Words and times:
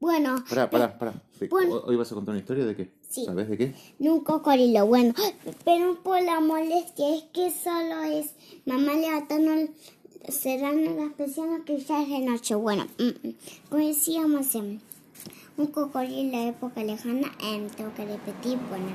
Bueno, 0.00 0.42
Pará, 0.48 0.70
pará, 0.70 0.98
pará. 0.98 1.12
Sí, 1.38 1.46
Bueno. 1.48 1.82
¿Hoy 1.84 1.96
vas 1.96 2.10
a 2.10 2.14
contar 2.14 2.32
una 2.32 2.40
historia 2.40 2.64
de 2.64 2.74
qué? 2.74 2.90
Sí. 3.08 3.24
¿Sabes 3.26 3.48
de 3.50 3.58
qué? 3.58 3.74
de 3.98 4.10
un 4.10 4.20
cocodrilo. 4.24 4.86
Bueno, 4.86 5.12
pero 5.64 6.02
por 6.02 6.22
la 6.22 6.40
molestia 6.40 7.16
es 7.16 7.24
que 7.34 7.50
solo 7.50 8.02
es 8.04 8.30
mamá 8.64 8.94
levantando 8.94 9.72
cerrando 10.28 10.94
las 10.94 11.12
persianas 11.14 11.62
que 11.66 11.78
ya 11.78 12.02
es 12.02 12.08
de 12.08 12.20
noche. 12.20 12.54
Bueno, 12.54 12.86
mm, 12.98 13.28
mm, 13.28 13.34
como 13.68 13.86
decíamos, 13.86 14.54
em, 14.54 14.78
un 15.58 15.66
cocodrilo 15.66 16.30
de 16.38 16.48
época 16.48 16.82
lejana, 16.82 17.30
em, 17.42 17.68
tengo 17.68 17.92
que 17.94 18.06
repetir, 18.06 18.58
bueno. 18.70 18.86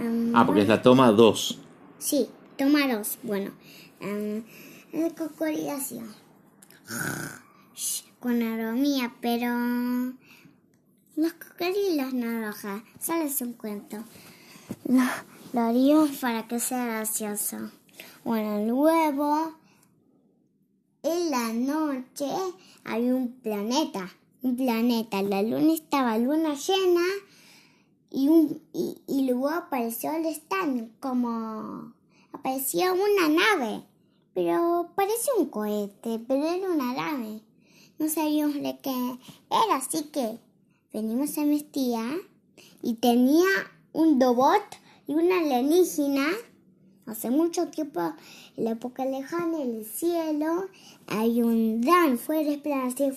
Em, 0.00 0.32
Ah, 0.36 0.46
porque 0.46 0.62
es 0.62 0.68
la 0.68 0.80
toma 0.80 1.10
2. 1.10 1.58
Sí, 1.98 2.28
tomaros. 2.56 3.18
Bueno, 3.24 3.50
em, 4.00 4.44
el 4.92 5.12
cocodrilo 5.14 5.72
hacía 5.72 6.04
con 8.20 8.42
aromía, 8.42 9.14
pero 9.20 9.48
los 11.16 11.32
cocodrilos 11.34 12.12
naranjas, 12.14 12.82
solo 13.00 13.22
es 13.22 13.40
un 13.40 13.52
cuento. 13.54 13.98
Lo, 14.84 15.02
lo 15.52 15.60
haríamos 15.60 16.16
para 16.18 16.46
que 16.46 16.60
sea 16.60 16.84
gracioso. 16.86 17.70
Bueno, 18.24 18.64
luego, 18.66 19.54
en 21.02 21.30
la 21.30 21.52
noche, 21.52 22.28
había 22.84 23.14
un 23.14 23.32
planeta. 23.40 24.08
Un 24.42 24.56
planeta. 24.56 25.22
La 25.22 25.42
luna 25.42 25.74
estaba 25.74 26.18
luna 26.18 26.54
llena 26.54 27.02
y, 28.10 28.28
un, 28.28 28.62
y, 28.72 29.00
y 29.06 29.26
luego 29.26 29.48
apareció 29.48 30.12
el 30.12 30.26
stand 30.26 30.98
como 31.00 31.92
apareció 32.32 32.94
una 32.94 33.28
nave 33.28 33.84
pero 34.34 34.90
parece 34.94 35.30
un 35.38 35.46
cohete 35.46 36.18
pero 36.26 36.46
era 36.46 36.70
una 36.70 36.94
nave 36.94 37.42
no 37.98 38.08
sabíamos 38.08 38.54
de 38.54 38.78
qué 38.82 39.18
era 39.50 39.76
así 39.76 40.04
que 40.04 40.38
venimos 40.92 41.36
a 41.36 41.44
mi 41.44 41.62
tía 41.62 42.16
y 42.82 42.94
tenía 42.94 43.46
un 43.92 44.20
robot 44.20 44.62
y 45.06 45.14
una 45.14 45.38
alienígena. 45.40 46.28
Hace 47.06 47.30
mucho 47.30 47.68
tiempo 47.68 48.12
en 48.56 48.64
la 48.64 48.72
época 48.72 49.04
lejana 49.04 49.62
en 49.62 49.76
el 49.76 49.84
cielo 49.86 50.66
hay 51.06 51.42
un 51.42 51.80
gran 51.80 52.18
fuerte 52.18 52.72
así 52.74 53.10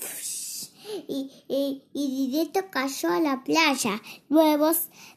y, 1.08 1.32
y, 1.48 1.82
y 1.94 2.28
directo 2.28 2.62
cayó 2.70 3.10
a 3.10 3.20
la 3.20 3.44
playa. 3.44 4.02
Luego, 4.30 4.72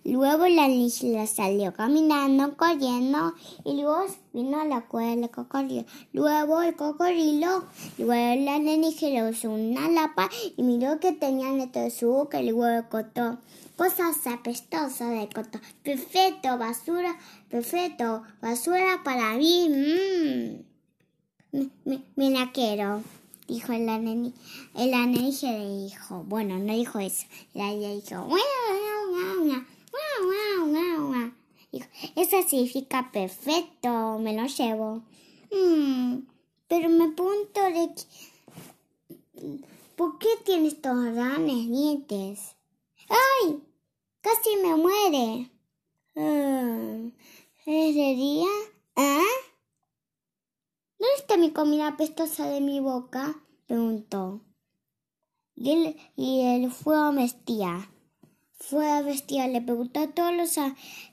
luego 0.05 0.47
la 0.48 0.64
alienígena 0.64 1.27
salió 1.27 1.72
caminando, 1.75 2.56
corriendo 2.56 3.34
y 3.64 3.81
luego 3.81 4.06
vino 4.33 4.61
a 4.61 4.64
la 4.64 4.83
cueva 4.83 5.14
del 5.16 5.31
cocodrilo. 5.31 5.84
Luego 6.12 6.62
el 6.62 6.77
cocodrilo, 6.77 7.64
luego 7.98 8.44
la 8.44 8.56
alienígena 8.56 9.28
usó 9.28 9.50
una 9.50 9.89
lapa 9.89 10.28
y 10.56 10.62
miró 10.62 11.00
que 11.00 11.12
tenían 11.12 11.58
dentro 11.58 11.83
de 11.83 11.91
su 11.91 12.09
boca 12.09 12.41
y 12.41 12.50
luego 12.50 12.88
cortó 12.88 13.38
cosas 13.77 14.27
apestosas 14.27 15.11
de 15.11 15.28
cortó. 15.34 15.59
Perfecto, 15.83 16.59
basura, 16.59 17.16
perfecto, 17.48 18.22
basura 18.41 19.03
para 19.05 19.34
mí. 19.34 19.69
Mm. 19.69 20.75
Me, 21.84 22.03
me 22.16 22.31
la 22.31 22.50
quiero 22.50 23.03
dijo 23.47 23.73
el 23.73 23.87
neni, 23.87 24.33
el 24.75 24.95
alienígena 24.95 25.59
le 25.59 25.84
dijo, 25.84 26.25
bueno, 26.25 26.59
no 26.59 26.73
dijo 26.75 26.98
eso, 26.98 27.27
la 27.53 27.75
dijo, 27.75 28.25
guau, 28.25 28.39
guau, 30.67 31.06
guau. 31.09 31.33
Dijo, 31.72 31.87
eso 32.17 32.42
significa 32.48 33.11
perfecto, 33.12 34.19
me 34.19 34.34
lo 34.34 34.47
llevo. 34.47 35.03
Mm, 35.50 36.20
pero 36.69 36.89
me 36.89 37.09
pregunto 37.11 37.62
de 37.62 37.91
que, 37.95 39.65
¿por 39.97 40.19
qué 40.19 40.28
tiene 40.45 40.69
estos 40.69 40.97
grandes 41.15 41.69
dientes? 41.69 42.55
¡Ay! 43.09 43.61
Casi 44.20 44.56
me 44.62 44.75
muere. 44.77 45.50
Mm, 46.15 47.09
¿Es 47.67 47.95
de 47.95 48.15
día? 48.15 48.49
¿Ah? 48.97 49.53
¿Dónde 51.44 51.59
está 51.59 51.65
mi 51.65 51.69
comida 51.69 51.88
apestosa 51.88 52.49
de 52.49 52.60
mi 52.62 52.81
boca? 52.81 53.34
preguntó. 53.66 54.41
Y 55.55 55.72
él, 55.72 55.97
y 56.16 56.41
él 56.41 56.71
fue 56.71 56.97
a 56.97 57.10
vestía. 57.10 57.91
Fue 58.53 58.91
a 58.91 59.03
vestir, 59.03 59.44
le 59.50 59.60
preguntó 59.60 60.00
a 60.00 60.06
todos 60.06 60.32
los 60.34 60.56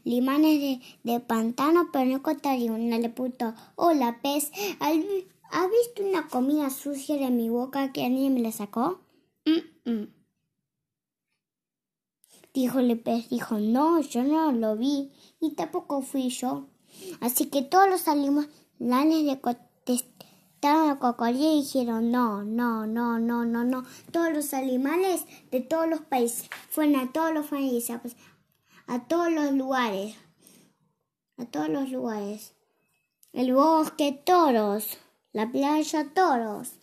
limanes 0.06 0.62
de, 0.62 0.82
de 1.04 1.20
pantano, 1.20 1.90
pero 1.92 2.06
no 2.06 2.16
encontraría 2.16 2.72
una. 2.72 2.98
Le 2.98 3.10
preguntó, 3.10 3.54
hola 3.76 4.20
pez, 4.22 4.52
¿has 4.80 5.70
visto 5.70 6.04
una 6.08 6.30
comida 6.30 6.70
sucia 6.70 7.18
de 7.18 7.30
mi 7.30 7.50
boca 7.50 7.92
que 7.92 8.06
alguien 8.06 8.34
me 8.34 8.40
la 8.40 8.54
sacó? 8.54 9.02
Mm 9.46 9.60
-mm. 9.84 10.10
Dijo 12.54 12.80
el 12.80 12.98
pez, 13.02 13.28
dijo, 13.30 13.60
no, 13.60 14.00
yo 14.00 14.24
no 14.24 14.54
lo 14.54 14.78
vi 14.78 15.12
y 15.42 15.56
tampoco 15.56 16.02
fui 16.02 16.30
yo. 16.30 16.68
Así 17.20 17.48
que 17.48 17.64
todos 17.64 17.90
los 17.90 18.08
animales 18.08 19.26
de 19.26 19.42
contestaron 19.42 20.21
al 20.64 21.00
cocodrilo 21.00 21.40
y 21.40 21.62
dijeron 21.62 22.12
no, 22.12 22.44
no, 22.44 22.86
no, 22.86 23.20
no, 23.20 23.46
no, 23.46 23.64
no. 23.64 23.84
Todos 24.12 24.32
los 24.32 24.54
animales 24.54 25.26
de 25.52 25.62
todos 25.62 25.88
los 25.88 26.02
países 26.02 26.50
fueron 26.70 26.96
a 26.98 27.12
todos 27.12 27.34
los 27.34 27.48
países, 27.48 28.00
a 28.88 29.00
todos 29.08 29.32
los 29.32 29.52
lugares, 29.54 30.16
a 31.38 31.46
todos 31.46 31.70
los 31.70 31.90
lugares. 31.90 32.54
El 33.34 33.54
bosque, 33.54 34.12
toros, 34.26 34.98
la 35.32 35.52
playa, 35.52 36.14
toros. 36.14 36.74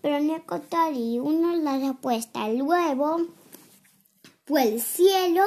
Pero 0.00 0.20
no 0.20 0.36
encontraría 0.36 1.22
uno 1.22 1.54
la 1.56 1.78
respuesta. 1.78 2.48
Luego 2.48 3.28
fue 4.44 4.64
el 4.64 4.80
cielo 4.80 5.44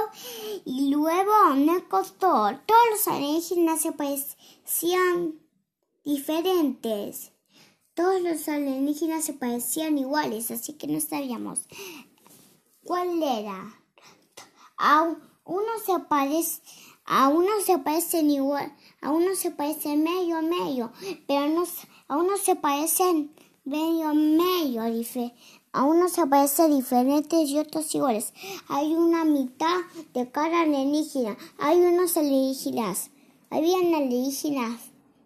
y 0.64 0.90
luego 0.90 1.34
me 1.56 1.84
costó. 1.84 2.58
Todos 2.66 2.90
los 2.92 3.08
alienígenas 3.08 3.82
se 3.82 3.92
parecían 3.92 5.40
diferentes. 6.06 7.35
Todos 7.96 8.22
los 8.22 8.48
alienígenas 8.48 9.26
se 9.26 9.34
parecían 9.34 9.98
iguales, 9.98 10.52
así 10.52 10.74
que 10.74 10.86
no 10.88 11.00
sabíamos 11.00 11.62
cuál 12.84 13.24
era. 13.24 13.74
A 14.78 15.16
uno 15.46 15.72
se 15.84 15.98
parece, 16.08 16.62
a 17.06 17.30
uno 17.30 17.50
se 17.66 17.80
parecen 17.80 18.30
igual, 18.30 18.72
a 19.02 19.12
uno 19.12 19.34
se 19.34 19.50
parecen 19.50 20.04
medio 20.04 20.42
medio, 20.44 20.92
pero 21.28 21.64
a 22.08 22.18
uno 22.18 22.38
se 22.38 22.56
parecen 22.56 23.34
medio 23.64 24.14
medio 24.14 24.84
a 25.76 25.84
unos 25.84 26.14
se 26.14 26.26
parecen 26.26 26.72
diferentes 26.72 27.50
y 27.50 27.58
otros 27.58 27.94
iguales. 27.94 28.32
Hay 28.70 28.96
una 28.96 29.26
mitad 29.26 29.82
de 30.14 30.32
cara 30.32 30.62
alienígena. 30.62 31.36
Hay 31.58 31.78
unos 31.80 32.16
alienígenas. 32.16 33.10
Habían 33.50 33.94
alienígenas 33.94 34.80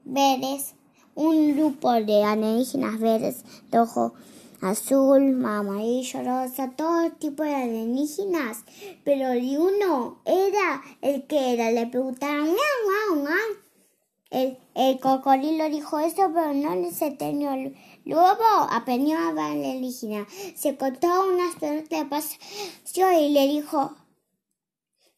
verdes. 0.06 0.74
Un 1.22 1.54
grupo 1.54 1.92
de 1.92 2.24
alienígenas 2.24 2.98
verdes, 2.98 3.44
rojo, 3.74 4.14
azul, 4.62 5.44
amarillo, 5.46 6.24
rosa, 6.24 6.72
todo 6.78 7.12
tipo 7.12 7.44
de 7.44 7.56
alienígenas. 7.56 8.64
Pero 9.04 9.34
ni 9.34 9.58
uno 9.58 10.22
era 10.24 10.82
el 11.02 11.28
que 11.28 11.56
era. 11.56 11.72
Le 11.72 11.88
preguntaron, 11.88 12.46
guau, 12.46 13.20
guau. 13.20 13.36
El, 14.30 14.58
el 14.76 14.98
cocodrilo 15.02 15.70
dijo 15.70 16.00
eso, 16.00 16.32
pero 16.34 16.54
no 16.54 16.74
les 16.78 17.02
entendió. 17.02 17.52
Luego 18.06 18.46
aprendió 18.72 19.18
a 19.18 19.28
alienígena. 19.28 20.26
Se 20.56 20.78
contó 20.78 21.28
unas 21.28 21.54
preguntas 21.56 22.00
de 22.00 22.06
pasión 22.06 23.14
y 23.14 23.34
le 23.34 23.46
dijo, 23.46 23.94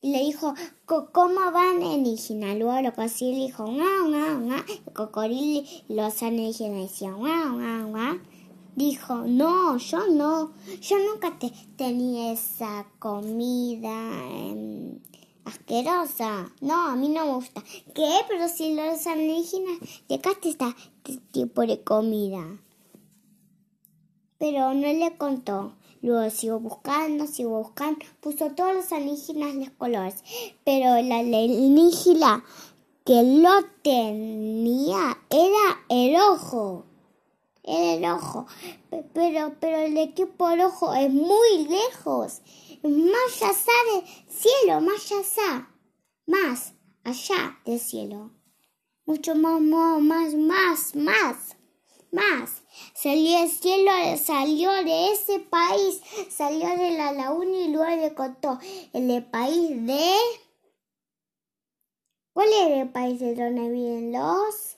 le 0.01 0.19
dijo, 0.19 0.53
¿cómo 0.85 1.51
va 1.51 1.72
alienígena? 1.72 2.56
Luego 2.56 2.81
lo 2.81 3.06
y 3.06 3.31
le 3.31 3.38
dijo, 3.45 3.66
guau, 3.66 4.09
guau, 4.09 4.41
guau. 4.41 4.63
El 4.67 4.94
cocodrilo 4.94 5.63
y 5.88 5.94
los 5.94 6.23
alienígenas 6.23 6.89
decían, 6.89 7.17
guau, 7.17 7.53
guau, 7.53 7.89
guau. 7.89 8.19
Dijo, 8.75 9.16
no, 9.28 9.78
yo 9.78 10.07
no, 10.07 10.53
yo 10.81 10.97
nunca 10.97 11.38
te, 11.38 11.51
tenía 11.75 12.31
esa 12.31 12.87
comida. 12.99 13.93
Eh, 14.31 14.99
asquerosa. 15.46 16.52
No, 16.61 16.87
a 16.87 16.96
mí 16.96 17.09
no 17.09 17.25
me 17.25 17.34
gusta. 17.34 17.64
¿Qué? 17.93 18.09
Pero 18.28 18.47
si 18.47 18.73
los 18.73 19.05
alienígenas 19.05 19.78
dejaste 20.08 20.49
este 20.49 20.73
tipo 21.31 21.66
de 21.66 21.84
comida. 21.84 22.43
Pero 24.37 24.73
no 24.73 24.87
le 24.87 25.17
contó. 25.17 25.73
Luego 26.01 26.29
siguió 26.31 26.59
buscando, 26.59 27.27
siguió 27.27 27.49
buscando, 27.51 27.99
puso 28.21 28.51
todos 28.51 28.75
los 28.75 28.91
alienígenas 28.91 29.55
los 29.55 29.69
colores. 29.71 30.23
Pero 30.63 31.01
la 31.01 31.19
alienígena 31.19 32.43
que 33.05 33.21
lo 33.23 33.63
tenía 33.83 35.17
era 35.29 35.85
el 35.89 36.15
ojo. 36.15 36.85
Era 37.63 37.93
el 37.93 38.05
ojo. 38.05 38.47
Pero, 39.13 39.55
pero 39.59 39.77
el 39.77 39.97
equipo 39.97 40.49
del 40.49 40.61
ojo 40.61 40.93
es 40.93 41.11
muy 41.11 41.67
lejos. 41.67 42.41
Más 42.83 43.41
allá 43.41 43.93
del 43.93 44.03
cielo, 44.27 44.81
más 44.81 45.11
allá. 45.11 45.69
Más 46.25 46.73
allá 47.03 47.59
del 47.65 47.79
cielo. 47.79 48.31
Mucho 49.05 49.35
más, 49.35 49.61
más, 49.61 50.33
más, 50.33 50.95
más. 50.95 51.60
Más. 52.11 52.63
Salió 52.93 53.40
del 53.40 53.49
cielo, 53.49 53.91
salió 54.17 54.72
de 54.84 55.11
ese 55.11 55.40
país, 55.40 56.02
salió 56.29 56.67
de 56.78 56.91
la 56.97 57.11
laguna 57.11 57.58
y 57.58 57.72
luego 57.72 57.96
le 57.96 58.13
contó 58.13 58.59
el 58.93 59.23
país 59.25 59.69
de... 59.85 60.13
¿Cuál 62.34 62.47
es 62.47 62.81
el 62.81 62.90
país 62.90 63.19
de 63.19 63.35
donde 63.35 63.69
viven 63.69 64.11
los 64.13 64.78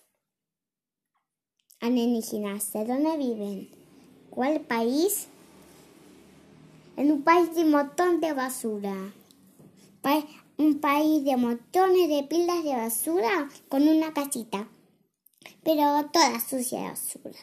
alienígenas? 1.80 2.74
¿De 2.74 2.86
dónde 2.86 3.18
viven? 3.18 3.70
¿Cuál 4.30 4.62
país? 4.62 5.28
En 6.98 7.12
un 7.12 7.24
país 7.24 7.54
de 7.56 7.66
montón 7.66 8.22
de 8.22 8.34
basura. 8.34 9.14
Un 10.58 10.80
país 10.80 11.24
de 11.24 11.38
montones 11.38 12.10
de 12.10 12.24
pilas 12.24 12.64
de 12.64 12.76
basura 12.76 13.50
con 13.70 13.88
una 13.88 14.14
casita. 14.14 14.68
Pero 15.64 16.06
toda 16.12 16.40
sucia 16.40 16.82
de 16.82 16.90
basura. 16.90 17.40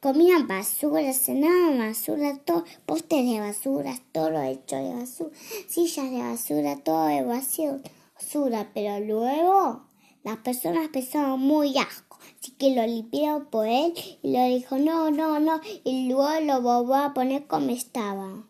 Comían 0.00 0.46
basura, 0.46 1.12
cenaban 1.14 1.78
basura, 1.78 2.36
todo, 2.38 2.64
postes 2.84 3.24
de 3.24 3.40
basura, 3.40 3.94
todo 4.12 4.42
hecho 4.42 4.76
de 4.76 4.94
basura, 4.94 5.30
sillas 5.66 6.10
de 6.10 6.18
basura, 6.18 6.76
todo 6.76 7.06
de 7.06 7.22
basura. 7.22 8.70
Pero 8.74 9.00
luego 9.00 9.86
las 10.22 10.38
personas 10.38 10.88
pensaban 10.88 11.40
muy 11.40 11.76
asco, 11.78 12.18
así 12.38 12.52
que 12.52 12.74
lo 12.74 12.86
limpiaron 12.86 13.46
por 13.46 13.66
él 13.66 13.94
y 14.22 14.30
le 14.30 14.48
dijo 14.48 14.76
no, 14.78 15.10
no, 15.10 15.40
no, 15.40 15.60
y 15.84 16.08
luego 16.08 16.40
lo 16.40 16.60
volvió 16.60 16.96
a 16.96 17.14
poner 17.14 17.46
como 17.46 17.70
estaba. 17.70 18.46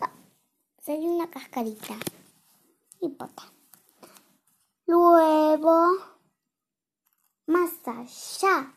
Ah, 0.00 0.12
Salió 0.80 1.10
una 1.10 1.28
cascarita. 1.28 1.94
No 3.00 3.08
importa. 3.08 3.42
Luego, 4.86 6.15
más 7.46 7.70
allá, 7.86 8.74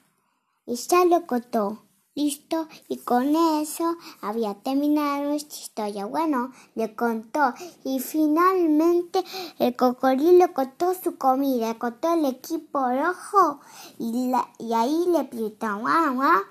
y 0.66 0.76
ya 0.76 1.06
lo 1.06 1.26
contó. 1.26 1.84
Listo, 2.16 2.68
y 2.90 2.98
con 2.98 3.34
eso 3.62 3.96
había 4.20 4.54
terminado 4.56 5.24
nuestra 5.24 5.58
historia. 5.58 6.06
Bueno, 6.06 6.52
le 6.76 6.94
contó 6.94 7.54
y 7.86 8.00
finalmente 8.00 9.24
el 9.58 9.74
cocodrilo 9.78 10.54
contó 10.54 10.94
su 10.96 11.18
comida, 11.18 11.76
contó 11.76 12.14
el 12.14 12.26
equipo 12.26 12.80
rojo 12.90 13.62
y, 14.00 14.34
ahí 14.76 15.06
le 15.08 15.24
preguntó, 15.26 15.78
guau, 15.78 16.44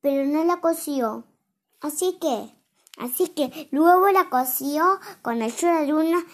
pero 0.00 0.26
no 0.26 0.42
la 0.44 0.60
coció. 0.60 1.22
Así 1.80 2.18
que, 2.20 2.52
así 2.98 3.28
que 3.28 3.68
luego 3.70 4.10
la 4.10 4.28
coció 4.28 4.98
con 5.22 5.40
ayuda 5.40 5.82
de 5.82 5.94
una, 5.94 6.24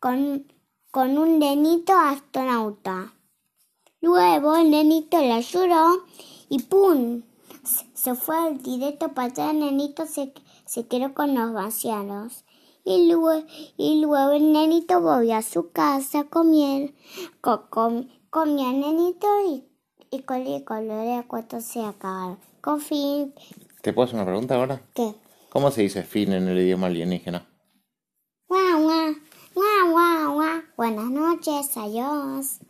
con, 0.00 0.52
con 0.90 1.16
un 1.16 1.38
nenito 1.38 1.94
astronauta. 1.94 3.14
Luego 4.00 4.56
el 4.56 4.70
nenito 4.70 5.18
le 5.18 5.32
ayudó 5.32 6.04
y 6.48 6.62
¡pum! 6.62 7.22
Se- 7.94 8.14
fue 8.14 8.54
directo 8.54 9.08
para 9.12 9.28
atrás, 9.28 9.50
el 9.52 9.60
nenito 9.60 10.06
se, 10.06 10.32
se 10.64 10.86
quedó 10.86 11.12
con 11.14 11.34
los 11.34 11.52
vaciados. 11.52 12.44
Y 12.84 13.10
luego, 13.10 13.44
y 13.76 14.00
luego 14.00 14.32
el 14.32 14.52
nenito 14.52 15.00
volvió 15.02 15.36
a 15.36 15.42
su 15.42 15.70
casa 15.72 16.20
a 16.20 16.24
comer. 16.24 16.94
Co, 17.42 17.68
com- 17.68 18.08
comía 18.30 18.70
el 18.70 18.80
nenito 18.80 19.26
y, 19.46 19.64
y 20.10 20.22
con 20.22 20.46
el 20.46 20.64
color 20.64 21.26
cuánto 21.26 21.60
se 21.60 21.84
acabaron. 21.84 22.38
Con 22.62 22.80
fin, 22.80 23.34
¿Te 23.82 23.92
puedo 23.92 24.06
hacer 24.06 24.16
una 24.16 24.24
pregunta 24.26 24.54
ahora? 24.56 24.80
¿qué? 24.94 25.14
¿Cómo 25.50 25.70
se 25.70 25.82
dice 25.82 26.02
fin 26.02 26.32
en 26.32 26.48
el 26.48 26.58
idioma 26.58 26.86
alienígena? 26.86 27.46
Guau, 28.48 28.82
guau, 28.82 29.14
guau, 29.54 29.90
guau, 29.90 30.34
guau. 30.34 30.62
Buenas 30.76 31.10
noches, 31.10 31.76
adiós. 31.76 32.60